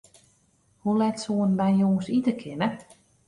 [0.83, 2.67] Hoe let soenen wy jûns ite kinne?